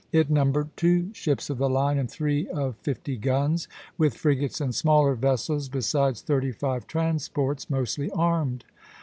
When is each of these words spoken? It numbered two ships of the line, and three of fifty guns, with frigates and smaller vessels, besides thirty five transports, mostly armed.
It 0.11 0.31
numbered 0.31 0.75
two 0.75 1.13
ships 1.13 1.51
of 1.51 1.59
the 1.59 1.69
line, 1.69 1.99
and 1.99 2.09
three 2.09 2.47
of 2.49 2.75
fifty 2.77 3.17
guns, 3.17 3.67
with 3.99 4.17
frigates 4.17 4.59
and 4.59 4.73
smaller 4.73 5.13
vessels, 5.13 5.69
besides 5.69 6.23
thirty 6.23 6.51
five 6.51 6.87
transports, 6.87 7.69
mostly 7.69 8.09
armed. 8.09 8.65